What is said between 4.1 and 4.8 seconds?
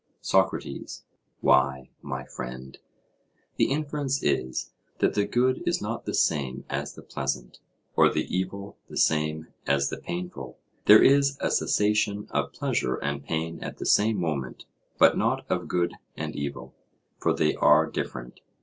is